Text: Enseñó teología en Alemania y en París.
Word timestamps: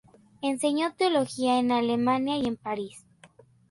Enseñó 0.41 0.91
teología 0.95 1.59
en 1.59 1.71
Alemania 1.71 2.35
y 2.37 2.47
en 2.47 2.57
París. 2.57 3.05